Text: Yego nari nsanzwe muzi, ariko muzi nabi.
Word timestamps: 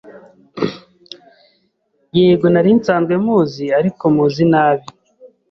Yego 2.17 2.45
nari 2.53 2.71
nsanzwe 2.77 3.13
muzi, 3.25 3.65
ariko 3.79 4.03
muzi 4.15 4.43
nabi. 4.53 4.87